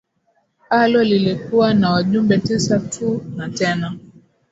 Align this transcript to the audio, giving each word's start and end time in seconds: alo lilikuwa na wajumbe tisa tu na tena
alo 0.69 1.03
lilikuwa 1.03 1.73
na 1.73 1.91
wajumbe 1.91 2.37
tisa 2.37 2.79
tu 2.79 3.21
na 3.35 3.49
tena 3.49 3.97